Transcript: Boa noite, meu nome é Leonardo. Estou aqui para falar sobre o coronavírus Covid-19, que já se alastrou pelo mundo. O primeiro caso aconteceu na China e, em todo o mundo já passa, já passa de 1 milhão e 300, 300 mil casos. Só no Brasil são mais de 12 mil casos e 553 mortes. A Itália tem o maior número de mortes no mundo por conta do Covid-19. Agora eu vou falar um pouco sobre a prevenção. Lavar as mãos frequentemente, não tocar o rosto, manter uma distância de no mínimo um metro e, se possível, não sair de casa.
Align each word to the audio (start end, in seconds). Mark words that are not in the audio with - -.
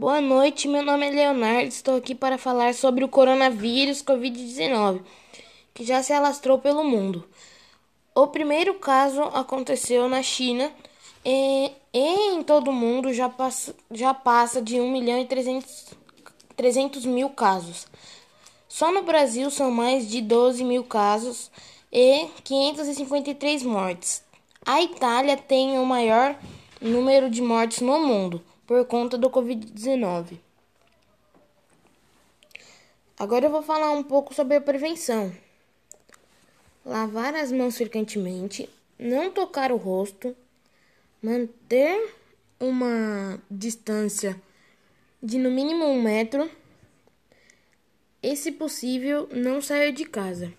Boa 0.00 0.18
noite, 0.18 0.66
meu 0.66 0.82
nome 0.82 1.08
é 1.08 1.10
Leonardo. 1.10 1.68
Estou 1.68 1.94
aqui 1.94 2.14
para 2.14 2.38
falar 2.38 2.72
sobre 2.72 3.04
o 3.04 3.08
coronavírus 3.08 4.02
Covid-19, 4.02 5.02
que 5.74 5.84
já 5.84 6.02
se 6.02 6.10
alastrou 6.10 6.58
pelo 6.58 6.82
mundo. 6.82 7.28
O 8.14 8.26
primeiro 8.26 8.72
caso 8.76 9.20
aconteceu 9.24 10.08
na 10.08 10.22
China 10.22 10.72
e, 11.22 11.70
em 11.92 12.42
todo 12.42 12.70
o 12.70 12.72
mundo 12.72 13.12
já 13.12 13.28
passa, 13.28 13.76
já 13.90 14.14
passa 14.14 14.62
de 14.62 14.80
1 14.80 14.90
milhão 14.90 15.20
e 15.20 15.26
300, 15.26 15.88
300 16.56 17.04
mil 17.04 17.28
casos. 17.28 17.86
Só 18.66 18.90
no 18.90 19.02
Brasil 19.02 19.50
são 19.50 19.70
mais 19.70 20.08
de 20.08 20.22
12 20.22 20.64
mil 20.64 20.82
casos 20.82 21.50
e 21.92 22.26
553 22.42 23.64
mortes. 23.64 24.24
A 24.64 24.80
Itália 24.80 25.36
tem 25.36 25.78
o 25.78 25.84
maior 25.84 26.34
número 26.80 27.28
de 27.28 27.42
mortes 27.42 27.82
no 27.82 27.98
mundo 28.00 28.42
por 28.70 28.86
conta 28.86 29.18
do 29.18 29.28
Covid-19. 29.28 30.38
Agora 33.18 33.46
eu 33.46 33.50
vou 33.50 33.62
falar 33.62 33.90
um 33.90 34.04
pouco 34.04 34.32
sobre 34.32 34.54
a 34.54 34.60
prevenção. 34.60 35.34
Lavar 36.86 37.34
as 37.34 37.50
mãos 37.50 37.76
frequentemente, 37.76 38.70
não 38.96 39.28
tocar 39.32 39.72
o 39.72 39.76
rosto, 39.76 40.36
manter 41.20 42.14
uma 42.60 43.42
distância 43.50 44.40
de 45.20 45.36
no 45.36 45.50
mínimo 45.50 45.86
um 45.86 46.00
metro 46.00 46.48
e, 48.22 48.36
se 48.36 48.52
possível, 48.52 49.28
não 49.32 49.60
sair 49.60 49.90
de 49.90 50.04
casa. 50.04 50.54